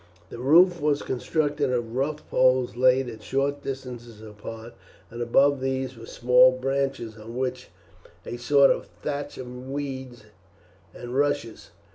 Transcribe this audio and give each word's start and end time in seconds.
The 0.31 0.39
roof 0.39 0.81
was 0.81 1.03
constructed 1.03 1.69
of 1.71 1.93
rough 1.95 2.27
poles 2.27 2.75
laid 2.75 3.07
at 3.07 3.21
short 3.21 3.61
distances 3.61 4.19
apart, 4.19 4.73
and 5.11 5.21
above 5.21 5.61
these 5.61 5.95
were 5.95 6.07
small 6.07 6.53
branches, 6.53 7.17
on 7.19 7.37
which 7.37 7.69
was 8.25 8.33
a 8.33 8.37
sort 8.37 8.71
of 8.71 8.87
thatch 9.03 9.37
of 9.37 9.69
reeds 9.71 10.23
and 10.95 11.13
rushes. 11.15 11.69